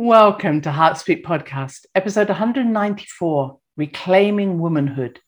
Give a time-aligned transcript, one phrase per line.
[0.00, 5.18] Welcome to Heartspeak Podcast, episode 194 Reclaiming Womanhood.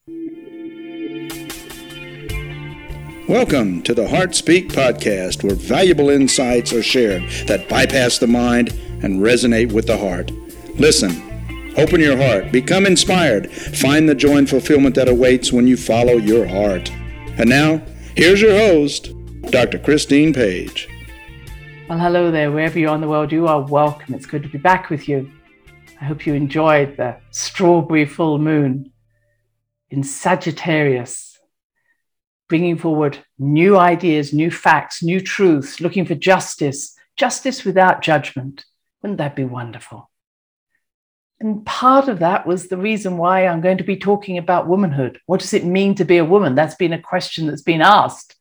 [3.27, 8.69] Welcome to the Heartspeak Podcast, where valuable insights are shared that bypass the mind
[9.03, 10.31] and resonate with the heart.
[10.79, 11.21] Listen,
[11.75, 16.13] open your heart, become inspired, find the joy and fulfillment that awaits when you follow
[16.13, 16.89] your heart.
[17.37, 17.81] And now,
[18.15, 19.11] here's your host,
[19.49, 19.79] Dr.
[19.79, 20.87] Christine Page.
[21.91, 24.13] Well, hello there, wherever you are in the world, you are welcome.
[24.13, 25.29] It's good to be back with you.
[25.99, 28.93] I hope you enjoyed the strawberry full moon
[29.89, 31.37] in Sagittarius,
[32.47, 38.63] bringing forward new ideas, new facts, new truths, looking for justice, justice without judgment.
[39.01, 40.09] Wouldn't that be wonderful?
[41.41, 45.19] And part of that was the reason why I'm going to be talking about womanhood.
[45.25, 46.55] What does it mean to be a woman?
[46.55, 48.37] That's been a question that's been asked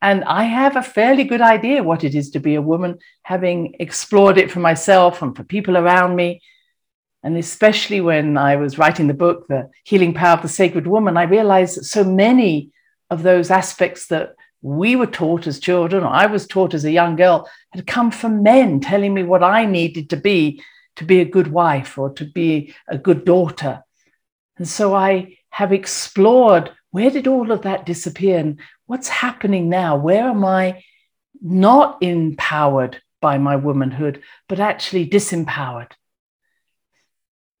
[0.00, 3.74] and I have a fairly good idea what it is to be a woman, having
[3.80, 6.40] explored it for myself and for people around me.
[7.24, 11.16] And especially when I was writing the book, The Healing Power of the Sacred Woman,
[11.16, 12.70] I realized that so many
[13.10, 16.92] of those aspects that we were taught as children, or I was taught as a
[16.92, 20.62] young girl, had come from men telling me what I needed to be
[20.96, 23.82] to be a good wife or to be a good daughter.
[24.56, 29.96] And so I have explored where did all of that disappear and what's happening now?
[29.96, 30.82] Where am I
[31.40, 35.92] not empowered by my womanhood, but actually disempowered?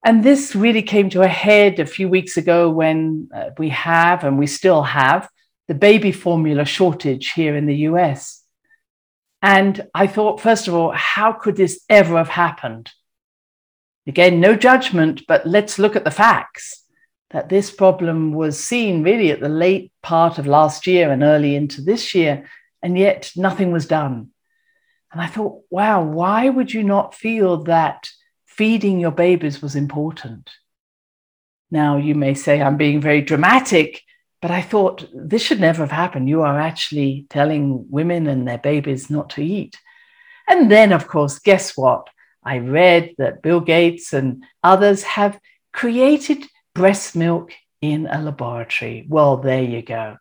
[0.04, 4.24] And this really came to a head a few weeks ago when uh, we have,
[4.24, 5.28] and we still have,
[5.66, 8.42] the baby formula shortage here in the US.
[9.42, 12.90] And I thought, first of all, how could this ever have happened?
[14.06, 16.84] Again, no judgment, but let's look at the facts
[17.30, 21.54] that this problem was seen really at the late part of last year and early
[21.54, 22.48] into this year,
[22.82, 24.30] and yet nothing was done.
[25.12, 28.08] And I thought, wow, why would you not feel that
[28.46, 30.50] feeding your babies was important?
[31.70, 34.02] Now, you may say I'm being very dramatic,
[34.40, 36.28] but I thought this should never have happened.
[36.28, 39.76] You are actually telling women and their babies not to eat.
[40.48, 42.08] And then, of course, guess what?
[42.42, 45.38] I read that Bill Gates and others have
[45.72, 46.44] created
[46.78, 49.04] breast milk in a laboratory.
[49.08, 50.16] Well, there you go.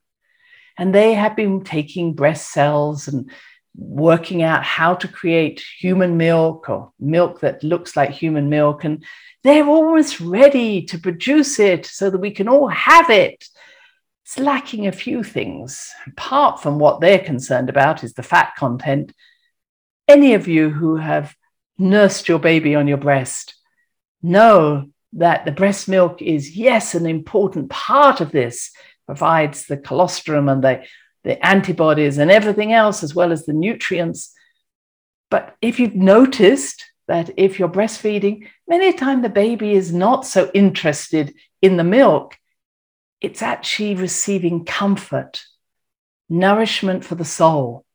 [0.75, 3.29] And they have been taking breast cells and
[3.75, 8.83] working out how to create human milk or milk that looks like human milk.
[8.83, 9.05] And
[9.43, 13.45] they're almost ready to produce it so that we can all have it.
[14.25, 15.91] It's lacking a few things.
[16.07, 19.13] Apart from what they're concerned about is the fat content.
[20.07, 21.35] Any of you who have
[21.77, 23.53] nursed your baby on your breast
[24.23, 28.71] know that the breast milk is, yes, an important part of this,
[29.05, 30.83] provides the colostrum and the,
[31.23, 34.33] the antibodies and everything else, as well as the nutrients.
[35.29, 40.51] But if you've noticed that if you're breastfeeding, many times the baby is not so
[40.53, 42.37] interested in the milk,
[43.21, 45.41] it's actually receiving comfort,
[46.29, 47.85] nourishment for the soul.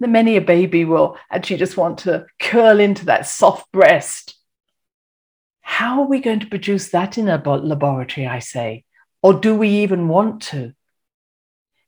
[0.00, 4.37] The many a baby will actually just want to curl into that soft breast
[5.68, 8.84] how are we going to produce that in a laboratory, I say?
[9.22, 10.72] Or do we even want to?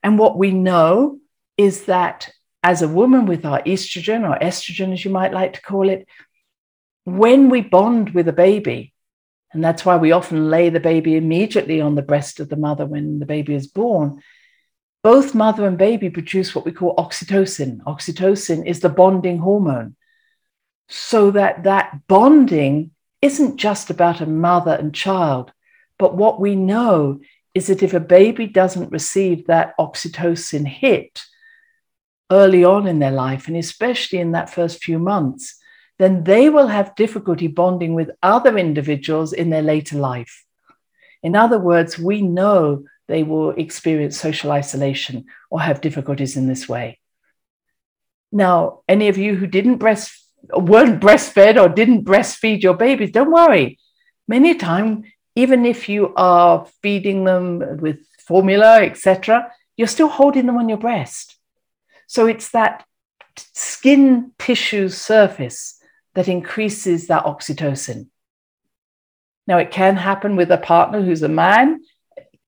[0.03, 1.19] And what we know
[1.57, 2.31] is that
[2.63, 6.07] as a woman with our estrogen or estrogen, as you might like to call it,
[7.05, 8.93] when we bond with a baby,
[9.55, 12.85] and that's why we often lay the baby immediately on the breast of the mother
[12.85, 14.21] when the baby is born.
[15.03, 17.79] Both mother and baby produce what we call oxytocin.
[17.85, 19.97] Oxytocin is the bonding hormone.
[20.91, 22.91] So that that bonding
[23.23, 25.53] isn't just about a mother and child,
[25.99, 27.21] but what we know
[27.55, 31.23] is that if a baby doesn't receive that oxytocin hit
[32.31, 35.57] early on in their life, and especially in that first few months,
[35.99, 40.45] then they will have difficulty bonding with other individuals in their later life.
[41.23, 46.69] In other words, we know they will experience social isolation or have difficulties in this
[46.69, 46.99] way.
[48.33, 53.31] Now, any of you who didn't breast weren't breastfed or didn't breastfeed your babies, don't
[53.31, 53.79] worry.
[54.27, 55.07] Many times,
[55.37, 60.79] even if you are feeding them with formula, etc., you're still holding them on your
[60.79, 61.37] breast.
[62.07, 62.85] So it's that
[63.37, 65.81] skin tissue surface
[66.15, 68.09] that increases that oxytocin.
[69.47, 71.81] Now, it can happen with a partner who's a man.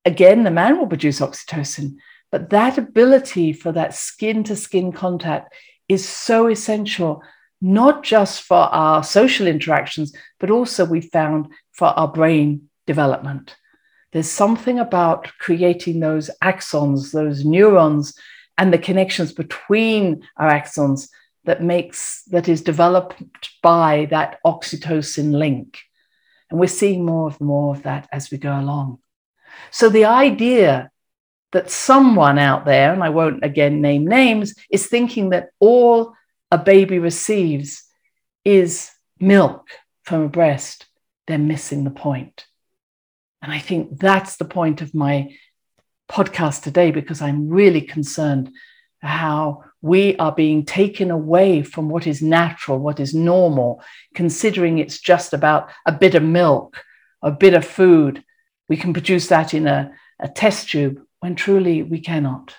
[0.05, 1.97] Again, the man will produce oxytocin,
[2.31, 5.55] but that ability for that skin to skin contact
[5.89, 7.23] is so essential
[7.63, 13.57] not just for our social interactions, but also we found for our brain development.
[14.13, 18.15] There's something about creating those axons, those neurons,
[18.59, 21.09] and the connections between our axons
[21.45, 23.23] that makes that is developed
[23.63, 25.79] by that oxytocin link.
[26.51, 28.99] And we're seeing more and more of that as we go along.
[29.71, 30.91] So the idea
[31.53, 36.15] that someone out there, and I won't again name names, is thinking that all
[36.53, 37.83] a baby receives
[38.45, 39.69] is milk
[40.03, 40.87] from a breast,
[41.27, 42.47] they're missing the point.
[43.41, 45.35] And I think that's the point of my
[46.11, 48.51] podcast today because I'm really concerned
[49.01, 53.83] how we are being taken away from what is natural, what is normal,
[54.15, 56.85] considering it's just about a bit of milk,
[57.23, 58.23] a bit of food.
[58.69, 59.91] We can produce that in a,
[60.21, 62.55] a test tube when truly we cannot.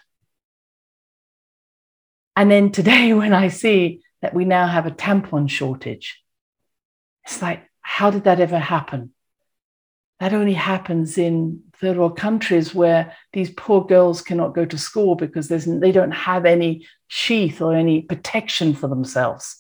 [2.36, 6.22] And then today, when I see that we now have a tampon shortage,
[7.26, 9.12] it's like, how did that ever happen?
[10.20, 15.16] That only happens in third world countries where these poor girls cannot go to school
[15.16, 19.58] because they don't have any sheath or any protection for themselves.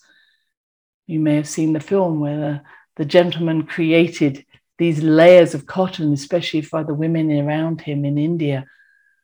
[1.05, 2.61] You may have seen the film where the,
[2.95, 4.45] the gentleman created
[4.77, 8.65] these layers of cotton, especially for the women around him in India,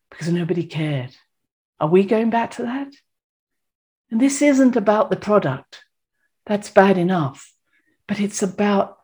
[0.09, 1.15] because nobody cared.
[1.79, 2.89] Are we going back to that?
[4.11, 5.83] And this isn't about the product,
[6.45, 7.53] that's bad enough,
[8.07, 8.97] but it's about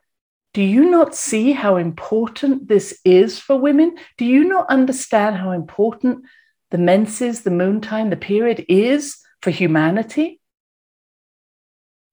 [0.56, 3.98] do you not see how important this is for women?
[4.18, 6.24] Do you not understand how important
[6.72, 10.40] the menses, the moon time, the period is for humanity?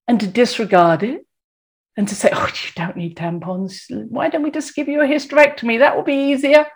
[0.09, 1.25] And to disregard it
[1.95, 3.85] and to say, oh, you don't need tampons.
[4.09, 5.79] Why don't we just give you a hysterectomy?
[5.79, 6.67] That will be easier.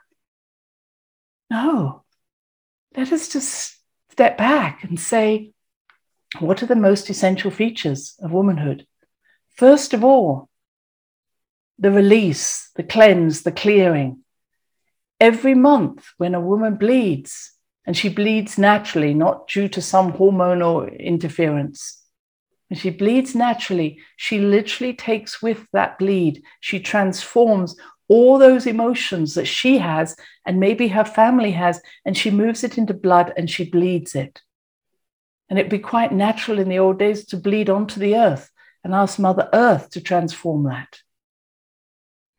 [1.50, 2.06] No.
[2.96, 3.76] Let us just
[4.12, 5.52] step back and say,
[6.40, 8.86] what are the most essential features of womanhood?
[9.56, 10.50] First of all,
[11.80, 14.24] the release, the cleanse, the clearing.
[15.20, 17.54] Every month, when a woman bleeds,
[17.86, 22.04] and she bleeds naturally, not due to some hormonal interference,
[22.70, 27.76] when she bleeds naturally, she literally takes with that bleed, she transforms
[28.10, 32.78] all those emotions that she has and maybe her family has, and she moves it
[32.78, 34.42] into blood and she bleeds it.
[35.50, 38.52] And it'd be quite natural in the old days to bleed onto the earth
[38.84, 41.00] and ask Mother Earth to transform that.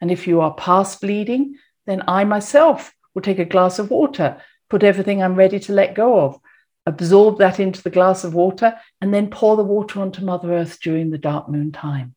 [0.00, 1.56] And if you are past bleeding,
[1.87, 5.94] then I myself will take a glass of water, put everything I'm ready to let
[5.94, 6.38] go of,
[6.87, 10.78] absorb that into the glass of water, and then pour the water onto Mother Earth
[10.81, 12.14] during the dark moon time.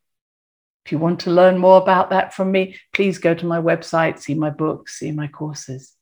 [0.86, 4.20] If you want to learn more about that from me, please go to my website,
[4.20, 5.94] see my books, see my courses.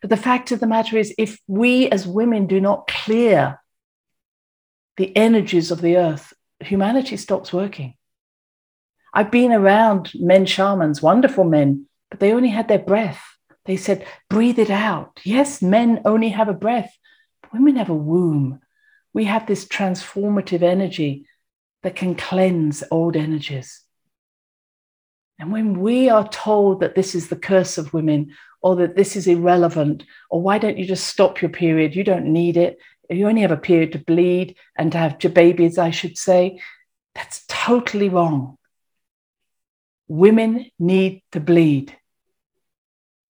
[0.00, 3.60] But the fact of the matter is, if we as women do not clear
[4.96, 7.94] the energies of the earth, humanity stops working.
[9.12, 13.22] I've been around men shamans, wonderful men, but they only had their breath.
[13.64, 15.20] They said, breathe it out.
[15.24, 16.92] Yes, men only have a breath.
[17.52, 18.60] Women have a womb.
[19.12, 21.26] We have this transformative energy
[21.82, 23.82] that can cleanse old energies.
[25.38, 29.14] And when we are told that this is the curse of women, or that this
[29.14, 31.94] is irrelevant, or why don't you just stop your period?
[31.94, 32.78] You don't need it.
[33.10, 36.60] You only have a period to bleed and to have your babies, I should say.
[37.14, 38.58] That's totally wrong
[40.08, 41.96] women need to bleed.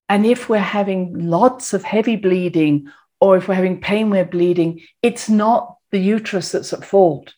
[0.09, 2.89] And if we're having lots of heavy bleeding,
[3.21, 7.35] or if we're having pain, we're bleeding, it's not the uterus that's at fault.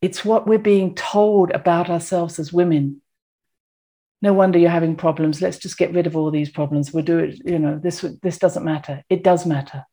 [0.00, 3.02] It's what we're being told about ourselves as women.
[4.22, 5.42] No wonder you're having problems.
[5.42, 6.92] Let's just get rid of all these problems.
[6.92, 9.02] We'll do it, you know, this, this doesn't matter.
[9.10, 9.84] It does matter.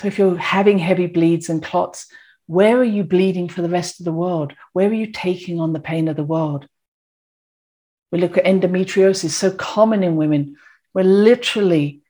[0.00, 2.06] So if you're having heavy bleeds and clots,
[2.46, 4.54] where are you bleeding for the rest of the world?
[4.72, 6.66] Where are you taking on the pain of the world?
[8.10, 10.56] We look at endometriosis, so common in women,
[10.92, 12.00] where literally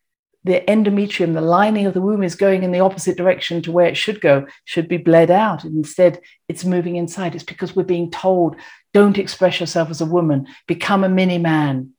[0.44, 3.86] the endometrium, the lining of the womb, is going in the opposite direction to where
[3.86, 5.64] it should go, should be bled out.
[5.64, 7.34] Instead, it's moving inside.
[7.34, 8.54] It's because we're being told,
[8.94, 11.90] don't express yourself as a woman, become a mini man.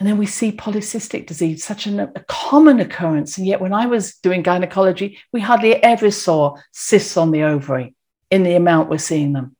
[0.00, 3.36] And then we see polycystic disease, such an, a common occurrence.
[3.36, 7.94] And yet, when I was doing gynecology, we hardly ever saw cysts on the ovary
[8.30, 9.54] in the amount we're seeing them.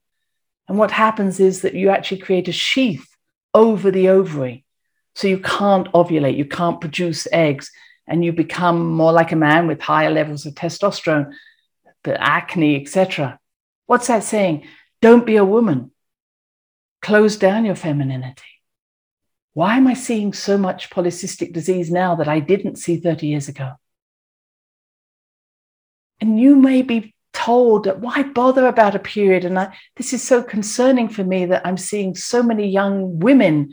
[0.67, 3.07] And what happens is that you actually create a sheath
[3.53, 4.65] over the ovary.
[5.15, 7.71] So you can't ovulate, you can't produce eggs,
[8.07, 11.35] and you become more like a man with higher levels of testosterone,
[12.05, 13.39] the acne, etc.
[13.87, 14.67] What's that saying?
[15.03, 15.91] Don't be a woman.
[17.03, 18.50] Close down your femininity.
[19.55, 23.49] Why am I seeing so much polycystic disease now that I didn't see 30 years
[23.49, 23.73] ago?
[26.21, 30.23] And you may be told that why bother about a period and I, this is
[30.23, 33.73] so concerning for me that i'm seeing so many young women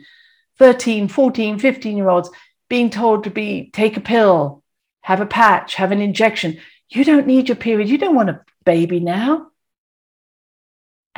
[0.60, 2.30] 13 14 15 year olds
[2.68, 4.62] being told to be take a pill
[5.00, 6.58] have a patch have an injection
[6.90, 7.88] You don't need your period.
[7.88, 9.48] You don't want a baby now.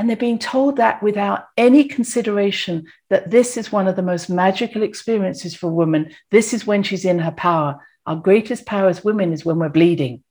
[0.00, 4.30] And they're being told that without any consideration that this is one of the most
[4.30, 6.14] magical experiences for women.
[6.30, 7.86] This is when she's in her power.
[8.06, 10.24] Our greatest power as women is when we're bleeding,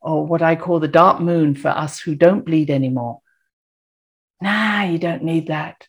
[0.00, 3.20] or what I call the dark moon for us who don't bleed anymore.
[4.40, 5.86] Nah, you don't need that.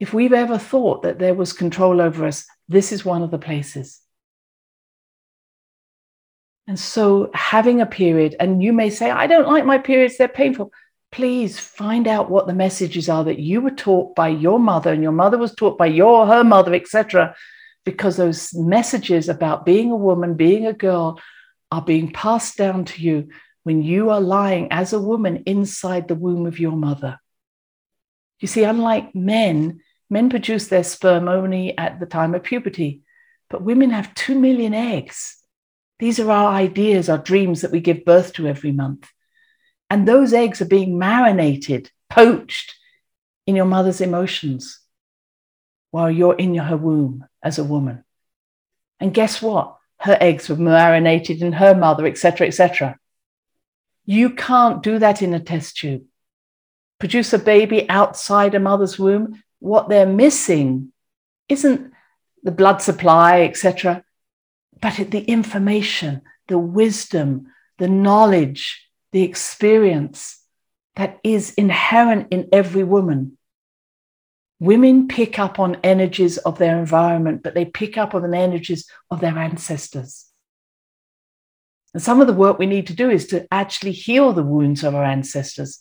[0.00, 3.38] If we've ever thought that there was control over us, this is one of the
[3.38, 4.00] places.
[6.66, 10.26] And so, having a period, and you may say, I don't like my periods, they're
[10.26, 10.72] painful.
[11.12, 15.02] Please find out what the messages are that you were taught by your mother, and
[15.02, 17.34] your mother was taught by your her mother, etc.
[17.84, 21.20] Because those messages about being a woman, being a girl,
[21.72, 23.28] are being passed down to you
[23.64, 27.18] when you are lying as a woman inside the womb of your mother.
[28.40, 33.02] You see, unlike men, men produce their sperm only at the time of puberty,
[33.48, 35.36] but women have two million eggs.
[35.98, 39.08] These are our ideas, our dreams that we give birth to every month.
[39.90, 42.74] And those eggs are being marinated, poached
[43.46, 44.80] in your mother's emotions
[45.90, 48.04] while you're in her womb as a woman.
[49.00, 49.76] And guess what?
[49.98, 52.98] Her eggs were marinated in her mother, etc., etc.
[54.06, 56.04] You can't do that in a test tube.
[56.98, 59.42] Produce a baby outside a mother's womb.
[59.58, 60.92] What they're missing
[61.48, 61.92] isn't
[62.42, 64.04] the blood supply, etc
[64.80, 70.42] but the information, the wisdom, the knowledge, the experience
[70.96, 73.36] that is inherent in every woman.
[74.58, 78.88] Women pick up on energies of their environment, but they pick up on the energies
[79.10, 80.26] of their ancestors.
[81.94, 84.84] And some of the work we need to do is to actually heal the wounds
[84.84, 85.78] of our ancestors.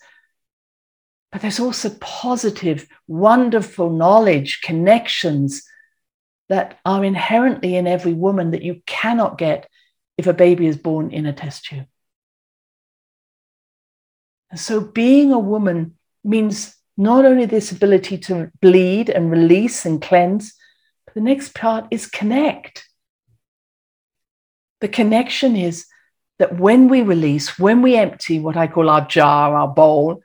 [1.31, 5.63] But there's also positive, wonderful knowledge, connections,
[6.49, 9.69] that are inherently in every woman that you cannot get
[10.17, 11.85] if a baby is born in a test tube.
[14.51, 20.01] And so being a woman means not only this ability to bleed and release and
[20.01, 20.53] cleanse,
[21.05, 22.87] but the next part is connect.
[24.81, 25.85] The connection is
[26.39, 30.21] that when we release, when we empty what I call our jar, our bowl,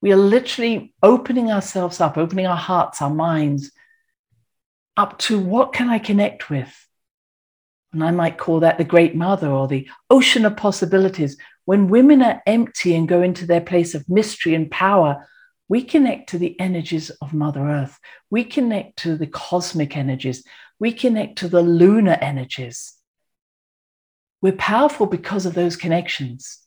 [0.00, 3.70] we are literally opening ourselves up, opening our hearts, our minds
[4.96, 6.74] up to what can I connect with?
[7.92, 11.36] And I might call that the great mother or the ocean of possibilities.
[11.64, 15.28] When women are empty and go into their place of mystery and power,
[15.68, 17.98] we connect to the energies of Mother Earth.
[18.30, 20.44] We connect to the cosmic energies.
[20.78, 22.94] We connect to the lunar energies.
[24.40, 26.58] We're powerful because of those connections.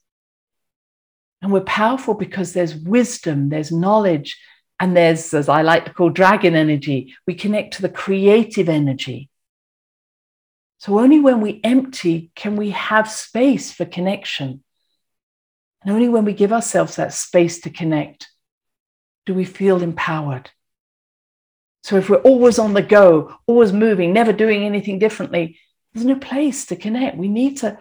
[1.42, 4.40] And we're powerful because there's wisdom, there's knowledge,
[4.80, 9.30] and there's, as I like to call dragon energy, we connect to the creative energy.
[10.80, 14.64] So only when we empty can we have space for connection.
[15.86, 18.28] And only when we give ourselves that space to connect
[19.28, 20.50] do we feel empowered.
[21.84, 25.60] So if we're always on the go, always moving, never doing anything differently,
[25.94, 27.18] there's no place to connect.
[27.18, 27.78] We need to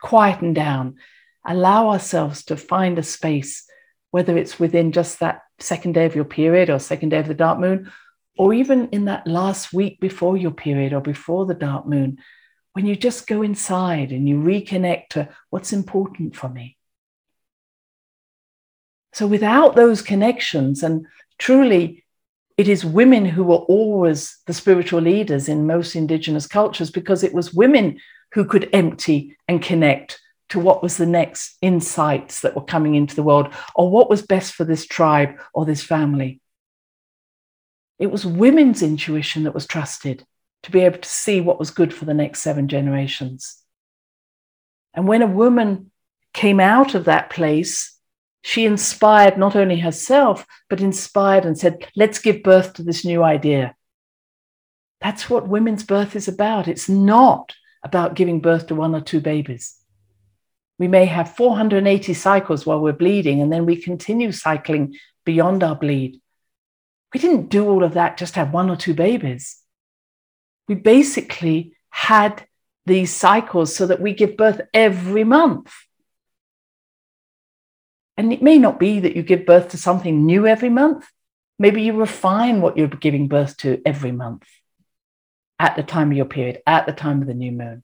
[0.00, 0.96] quieten down,
[1.44, 3.68] allow ourselves to find a space,
[4.12, 7.34] whether it's within just that second day of your period or second day of the
[7.34, 7.90] dark moon,
[8.38, 12.18] or even in that last week before your period or before the dark moon,
[12.74, 16.76] when you just go inside and you reconnect to what's important for me.
[19.12, 21.06] So, without those connections, and
[21.38, 22.04] truly,
[22.56, 27.34] it is women who were always the spiritual leaders in most indigenous cultures because it
[27.34, 27.98] was women
[28.32, 33.14] who could empty and connect to what was the next insights that were coming into
[33.14, 36.40] the world or what was best for this tribe or this family.
[37.98, 40.26] It was women's intuition that was trusted
[40.64, 43.62] to be able to see what was good for the next seven generations.
[44.94, 45.90] And when a woman
[46.34, 47.98] came out of that place,
[48.42, 53.22] she inspired not only herself, but inspired and said, let's give birth to this new
[53.22, 53.74] idea.
[55.00, 56.68] That's what women's birth is about.
[56.68, 59.76] It's not about giving birth to one or two babies.
[60.78, 65.76] We may have 480 cycles while we're bleeding, and then we continue cycling beyond our
[65.76, 66.20] bleed.
[67.14, 69.58] We didn't do all of that just to have one or two babies.
[70.68, 72.46] We basically had
[72.86, 75.72] these cycles so that we give birth every month.
[78.16, 81.06] And it may not be that you give birth to something new every month.
[81.58, 84.44] Maybe you refine what you're giving birth to every month
[85.58, 87.82] at the time of your period, at the time of the new moon.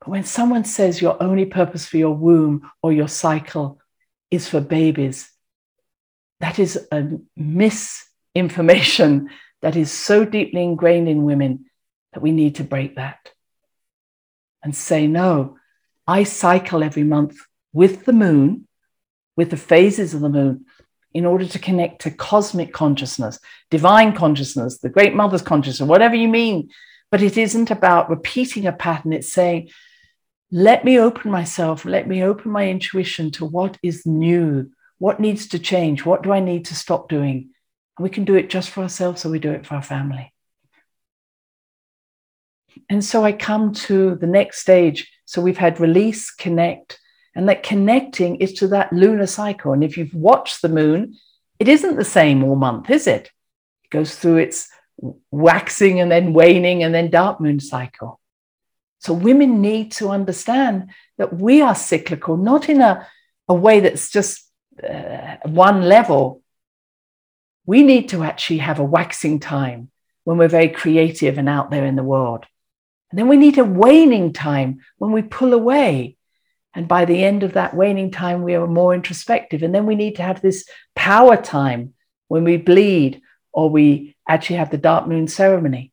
[0.00, 3.78] But when someone says your only purpose for your womb or your cycle
[4.30, 5.30] is for babies,
[6.40, 9.30] that is a misinformation
[9.62, 11.66] that is so deeply ingrained in women
[12.12, 13.30] that we need to break that.
[14.62, 15.58] and say, no,
[16.06, 17.36] I cycle every month
[17.74, 18.66] with the moon,
[19.36, 20.64] with the phases of the moon,
[21.12, 23.38] in order to connect to cosmic consciousness,
[23.70, 26.70] divine consciousness, the great mother's consciousness, whatever you mean.
[27.10, 29.12] But it isn't about repeating a pattern.
[29.12, 29.70] It's saying,
[30.50, 35.48] let me open myself, let me open my intuition to what is new, what needs
[35.48, 37.50] to change, what do I need to stop doing?
[37.98, 40.32] We can do it just for ourselves or we do it for our family.
[42.88, 45.10] And so I come to the next stage.
[45.24, 46.98] So we've had release, connect,
[47.34, 49.72] and that connecting is to that lunar cycle.
[49.72, 51.16] And if you've watched the moon,
[51.58, 53.30] it isn't the same all month, is it?
[53.84, 54.68] It goes through its
[55.30, 58.20] waxing and then waning and then dark moon cycle.
[59.00, 63.06] So women need to understand that we are cyclical, not in a,
[63.48, 64.50] a way that's just
[64.82, 66.42] uh, one level.
[67.66, 69.90] We need to actually have a waxing time
[70.24, 72.46] when we're very creative and out there in the world.
[73.10, 76.16] And then we need a waning time when we pull away.
[76.74, 79.62] And by the end of that waning time, we are more introspective.
[79.62, 81.94] And then we need to have this power time
[82.28, 85.92] when we bleed or we actually have the dark moon ceremony.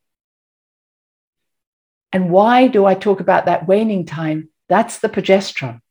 [2.12, 4.50] And why do I talk about that waning time?
[4.68, 5.82] That's the progesterone.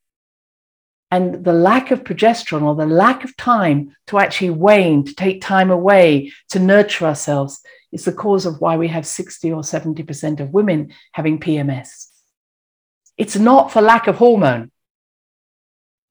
[1.13, 5.41] And the lack of progesterone or the lack of time to actually wane, to take
[5.41, 10.41] time away, to nurture ourselves is the cause of why we have 60 or 70%
[10.41, 12.07] of women having PMS.
[13.17, 14.71] It's not for lack of hormone.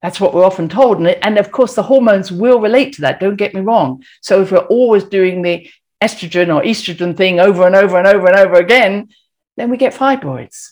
[0.01, 0.97] That's what we're often told.
[0.97, 3.19] And, and of course, the hormones will relate to that.
[3.19, 4.03] Don't get me wrong.
[4.21, 5.69] So if we're always doing the
[6.01, 9.09] estrogen or estrogen thing over and over and over and over again,
[9.57, 10.69] then we get fibroids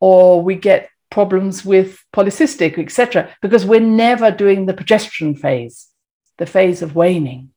[0.00, 5.88] or we get problems with polycystic, etc., because we're never doing the progesterone phase,
[6.38, 7.50] the phase of waning.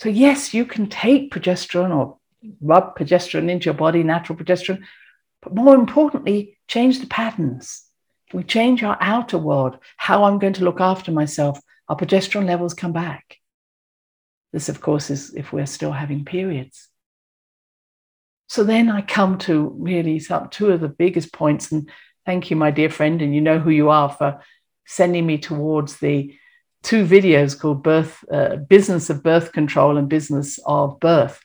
[0.00, 2.18] So, yes, you can take progesterone or
[2.60, 4.82] rub progesterone into your body, natural progesterone,
[5.42, 7.87] but more importantly, change the patterns.
[8.32, 12.74] We change our outer world, how I'm going to look after myself, our progesterone levels
[12.74, 13.36] come back.
[14.52, 16.88] This, of course, is if we're still having periods.
[18.48, 21.70] So then I come to really some, two of the biggest points.
[21.70, 21.90] And
[22.24, 24.42] thank you, my dear friend, and you know who you are for
[24.86, 26.34] sending me towards the
[26.82, 31.42] two videos called birth uh, business of birth control and business of birth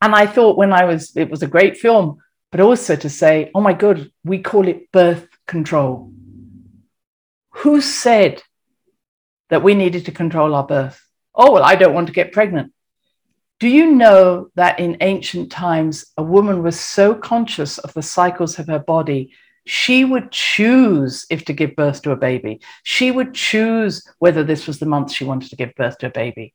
[0.00, 2.18] and i thought when i was it was a great film
[2.52, 6.12] but also to say oh my god we call it birth control
[7.50, 8.40] who said
[9.50, 12.72] that we needed to control our birth oh well i don't want to get pregnant
[13.58, 18.58] do you know that in ancient times a woman was so conscious of the cycles
[18.60, 19.32] of her body
[19.64, 22.60] she would choose if to give birth to a baby.
[22.82, 26.10] She would choose whether this was the month she wanted to give birth to a
[26.10, 26.54] baby.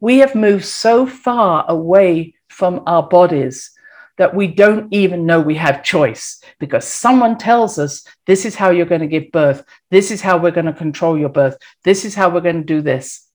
[0.00, 3.70] We have moved so far away from our bodies
[4.18, 8.70] that we don't even know we have choice because someone tells us this is how
[8.70, 9.64] you're going to give birth.
[9.90, 11.56] This is how we're going to control your birth.
[11.84, 13.26] This is how we're going to do this.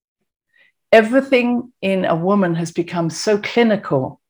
[0.92, 4.22] Everything in a woman has become so clinical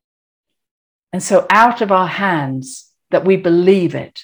[1.12, 4.24] and so out of our hands that we believe it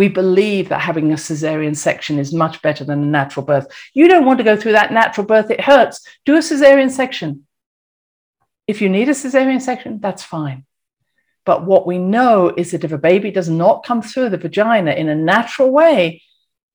[0.00, 3.66] we believe that having a cesarean section is much better than a natural birth.
[3.92, 6.00] You don't want to go through that natural birth, it hurts.
[6.24, 7.46] Do a cesarean section.
[8.66, 10.64] If you need a cesarean section, that's fine.
[11.44, 14.92] But what we know is that if a baby does not come through the vagina
[14.92, 16.22] in a natural way,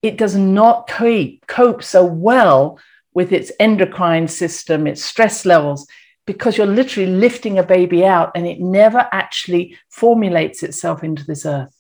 [0.02, 2.80] it does not cope so well
[3.14, 5.88] with its endocrine system, its stress levels,
[6.26, 11.46] because you're literally lifting a baby out and it never actually formulates itself into this
[11.46, 11.76] earth.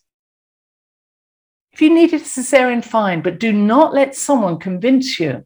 [1.71, 5.45] If you needed a cesarean, fine, but do not let someone convince you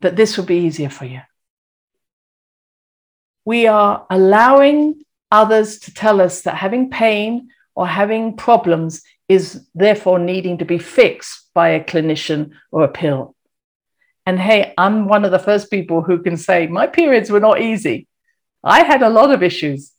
[0.00, 1.20] that this will be easier for you.
[3.44, 10.18] We are allowing others to tell us that having pain or having problems is therefore
[10.18, 13.34] needing to be fixed by a clinician or a pill.
[14.26, 17.60] And hey, I'm one of the first people who can say my periods were not
[17.60, 18.06] easy.
[18.62, 19.92] I had a lot of issues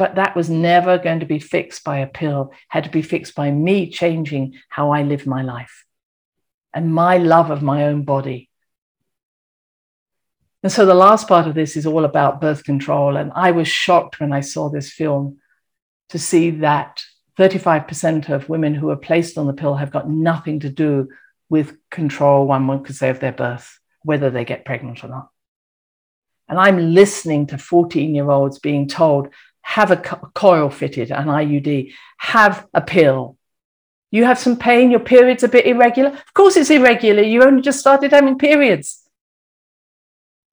[0.00, 3.34] but that was never going to be fixed by a pill had to be fixed
[3.34, 5.84] by me changing how i live my life
[6.72, 8.49] and my love of my own body
[10.62, 13.68] and so the last part of this is all about birth control and i was
[13.68, 15.38] shocked when i saw this film
[16.08, 17.02] to see that
[17.38, 21.08] 35% of women who are placed on the pill have got nothing to do
[21.48, 25.30] with control one could say of their birth whether they get pregnant or not
[26.50, 29.28] and I'm listening to 14 year olds being told
[29.62, 33.36] have a coil fitted, an IUD, have a pill.
[34.10, 36.10] You have some pain, your period's a bit irregular.
[36.10, 37.22] Of course, it's irregular.
[37.22, 38.99] You only just started having periods.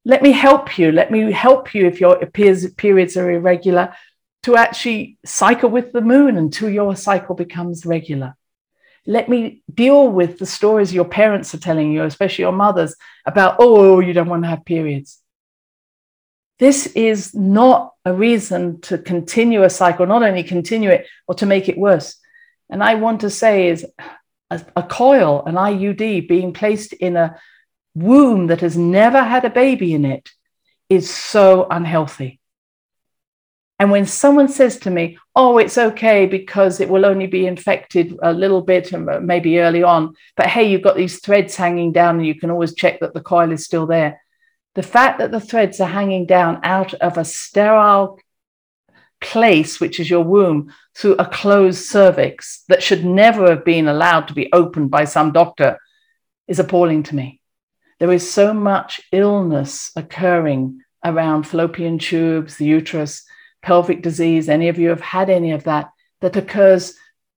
[0.07, 0.93] Let me help you.
[0.93, 3.93] Let me help you if your periods are irregular
[4.43, 8.37] to actually cycle with the moon until your cycle becomes regular.
[9.05, 13.57] Let me deal with the stories your parents are telling you, especially your mothers, about,
[13.59, 15.21] oh, you don't want to have periods.
[16.57, 21.45] This is not a reason to continue a cycle, not only continue it or to
[21.45, 22.15] make it worse.
[22.69, 23.85] And I want to say is
[24.49, 27.37] a, a coil, an IUD being placed in a
[27.97, 30.29] womb that has never had a baby in it
[30.89, 32.39] is so unhealthy.
[33.79, 38.17] And when someone says to me, oh, it's okay because it will only be infected
[38.23, 42.17] a little bit and maybe early on, but hey, you've got these threads hanging down
[42.17, 44.19] and you can always check that the coil is still there.
[44.73, 48.19] The fact that the threads are hanging down out of a sterile
[49.21, 54.27] place, which is your womb, through a closed cervix that should never have been allowed
[54.27, 55.77] to be opened by some doctor
[56.47, 57.41] is appalling to me.
[57.99, 63.23] There is so much illness occurring around fallopian tubes, the uterus,
[63.61, 65.89] pelvic disease, any of you have had any of that,
[66.21, 66.93] that occurs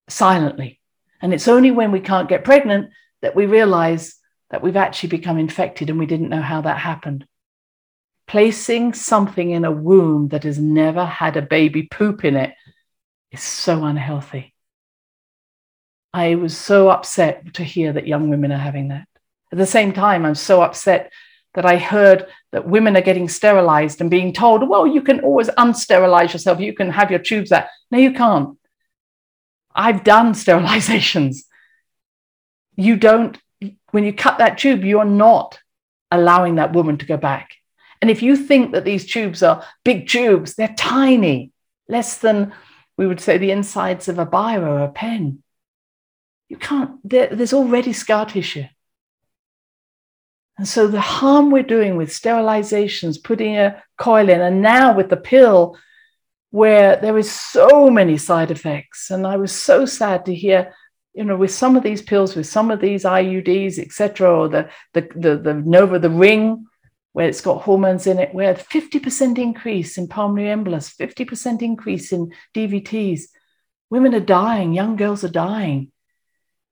[0.08, 0.80] silently.
[1.22, 2.90] And it's only when we can't get pregnant
[3.22, 4.16] that we realize
[4.50, 7.26] that we've actually become infected and we didn't know how that happened.
[8.26, 12.54] Placing something in a womb that has never had a baby poop in it
[13.32, 14.54] is so unhealthy.
[16.12, 19.06] I was so upset to hear that young women are having that.
[19.52, 21.12] At the same time, I'm so upset
[21.54, 25.48] that I heard that women are getting sterilized and being told, well, you can always
[25.50, 26.60] unsterilize yourself.
[26.60, 27.66] You can have your tubes out.
[27.90, 28.56] No, you can't.
[29.74, 31.38] I've done sterilizations.
[32.76, 33.36] You don't,
[33.90, 35.58] when you cut that tube, you're not
[36.10, 37.50] allowing that woman to go back.
[38.00, 41.52] And if you think that these tubes are big tubes, they're tiny,
[41.88, 42.52] less than,
[42.96, 45.42] we would say, the insides of a biro or a pen.
[46.48, 48.64] You can't, there, there's already scar tissue.
[50.60, 55.08] And so the harm we're doing with sterilizations, putting a coil in, and now with
[55.08, 55.78] the pill,
[56.50, 59.10] where there is so many side effects.
[59.10, 60.74] And I was so sad to hear,
[61.14, 64.68] you know, with some of these pills, with some of these IUDs, etc., or the,
[64.92, 66.66] the the the Nuva, the ring,
[67.12, 72.34] where it's got hormones in it, where 50% increase in pulmonary embolus, 50% increase in
[72.54, 73.22] DVTs.
[73.88, 75.90] Women are dying, young girls are dying.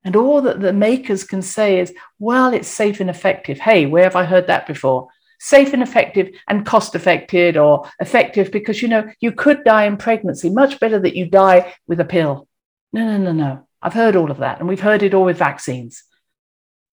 [0.05, 3.59] And all that the makers can say is, well, it's safe and effective.
[3.59, 5.09] Hey, where have I heard that before?
[5.41, 9.97] Safe and effective and cost effective or effective because, you know, you could die in
[9.97, 10.51] pregnancy.
[10.51, 12.49] Much better that you die with a pill.
[12.93, 13.69] No, no, no, no.
[13.83, 14.61] I've heard all of that.
[14.61, 16.05] And we've heard it all with vaccines.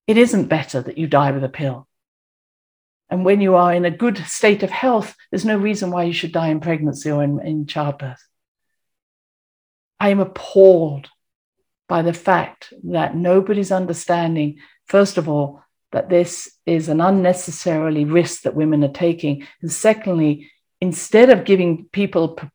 [0.07, 1.87] It isn't better that you die with a pill.
[3.09, 6.13] And when you are in a good state of health, there's no reason why you
[6.13, 8.21] should die in pregnancy or in, in childbirth.
[9.99, 11.09] I am appalled
[11.87, 18.41] by the fact that nobody's understanding, first of all, that this is an unnecessarily risk
[18.41, 19.47] that women are taking.
[19.61, 22.47] And secondly, instead of giving people p-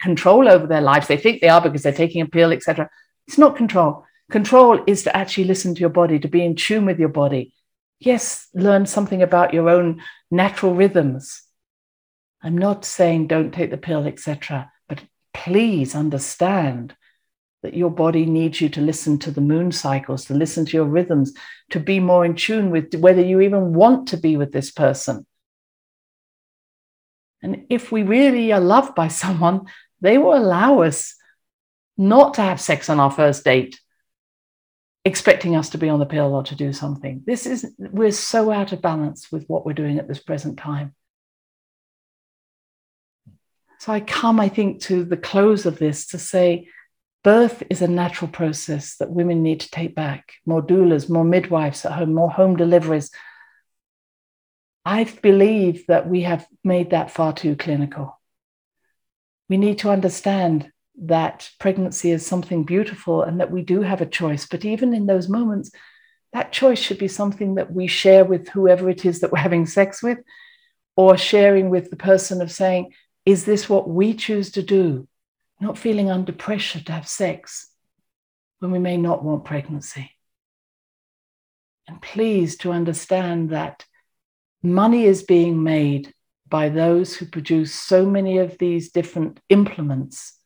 [0.00, 2.88] control over their lives, they think they are because they're taking a pill, etc.
[3.26, 4.04] It's not control.
[4.30, 7.52] Control is to actually listen to your body, to be in tune with your body.
[7.98, 11.42] Yes, learn something about your own natural rhythms.
[12.42, 14.70] I'm not saying don't take the pill, etc.
[14.88, 16.94] But please understand
[17.64, 20.84] that your body needs you to listen to the moon cycles, to listen to your
[20.84, 21.32] rhythms,
[21.70, 25.24] to be more in tune with whether you even want to be with this person.
[27.40, 29.62] And if we really are loved by someone,
[30.02, 31.14] they will allow us
[31.96, 33.80] not to have sex on our first date,
[35.06, 37.22] expecting us to be on the pill or to do something.
[37.24, 40.94] This is, we're so out of balance with what we're doing at this present time.
[43.78, 46.68] So I come, I think, to the close of this to say,
[47.24, 50.34] Birth is a natural process that women need to take back.
[50.44, 53.10] More doulas, more midwives at home, more home deliveries.
[54.84, 58.20] I believe that we have made that far too clinical.
[59.48, 60.70] We need to understand
[61.02, 64.44] that pregnancy is something beautiful and that we do have a choice.
[64.46, 65.70] But even in those moments,
[66.34, 69.64] that choice should be something that we share with whoever it is that we're having
[69.64, 70.18] sex with,
[70.94, 72.92] or sharing with the person of saying,
[73.24, 75.08] Is this what we choose to do?
[75.64, 77.68] Not feeling under pressure to have sex
[78.58, 80.10] when we may not want pregnancy.
[81.88, 83.84] And please to understand that
[84.62, 86.12] money is being made
[86.48, 90.38] by those who produce so many of these different implements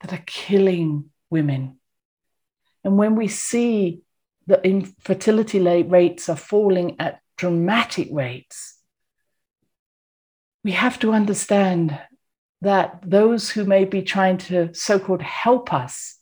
[0.00, 1.78] that are killing women.
[2.84, 4.02] And when we see
[4.46, 8.78] that infertility rates are falling at dramatic rates,
[10.64, 11.98] we have to understand
[12.62, 16.16] that those who may be trying to so called help us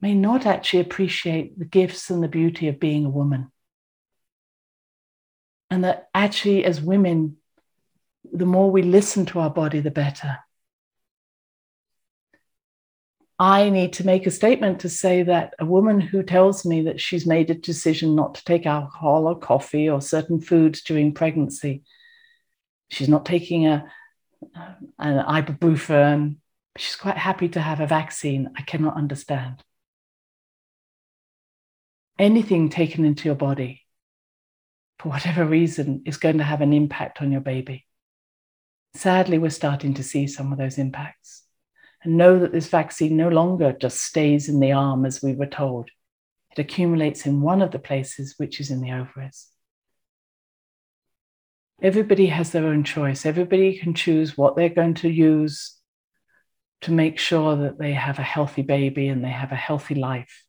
[0.00, 3.52] may not actually appreciate the gifts and the beauty of being a woman.
[5.70, 7.36] And that actually, as women,
[8.32, 10.38] the more we listen to our body, the better.
[13.38, 17.00] I need to make a statement to say that a woman who tells me that
[17.00, 21.84] she's made a decision not to take alcohol or coffee or certain foods during pregnancy,
[22.90, 23.84] she's not taking a,
[24.98, 26.36] an ibuprofen,
[26.76, 29.62] she's quite happy to have a vaccine, I cannot understand.
[32.18, 33.82] Anything taken into your body,
[34.98, 37.86] for whatever reason, is going to have an impact on your baby.
[38.94, 41.42] Sadly, we're starting to see some of those impacts
[42.04, 45.46] and know that this vaccine no longer just stays in the arm as we were
[45.46, 45.90] told.
[46.52, 49.48] It accumulates in one of the places, which is in the ovaries.
[51.82, 53.26] Everybody has their own choice.
[53.26, 55.76] Everybody can choose what they're going to use
[56.82, 60.44] to make sure that they have a healthy baby and they have a healthy life.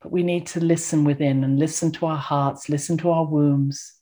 [0.00, 3.94] But we need to listen within and listen to our hearts, listen to our wombs.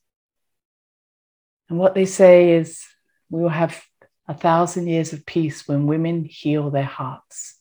[1.69, 2.85] And what they say is
[3.31, 3.83] we will have
[4.29, 7.59] a thousand years of peace when women heal their hearts.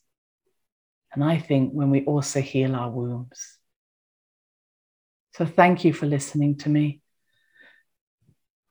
[1.14, 3.58] And I think when we also heal our wombs.
[5.36, 7.02] So thank you for listening to me.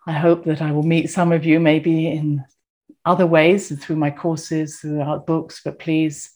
[0.07, 2.45] I hope that I will meet some of you maybe in
[3.05, 6.31] other ways through my courses, through our books, but please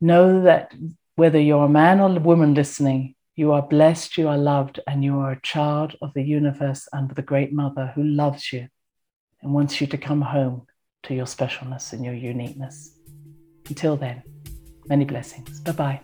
[0.00, 0.74] know that
[1.16, 5.04] whether you're a man or a woman listening, you are blessed, you are loved, and
[5.04, 8.68] you are a child of the universe and the great mother who loves you
[9.42, 10.66] and wants you to come home
[11.04, 12.96] to your specialness and your uniqueness.
[13.68, 14.22] Until then,
[14.86, 15.60] many blessings.
[15.60, 16.00] Bye bye.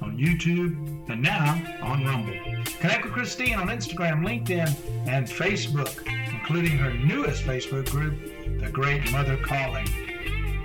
[0.00, 0.76] on YouTube,
[1.10, 2.34] and now on Rumble.
[2.80, 4.74] Connect with Christine on Instagram, LinkedIn,
[5.06, 8.14] and Facebook, including her newest Facebook group,
[8.60, 9.86] The Great Mother Calling.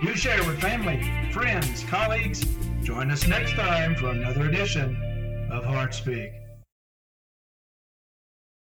[0.02, 2.44] You share with family, friends, colleagues.
[2.84, 6.34] Join us next time for another edition of Heart Speak.